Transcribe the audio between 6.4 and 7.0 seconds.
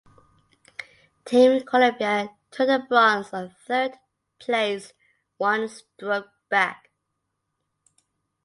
back.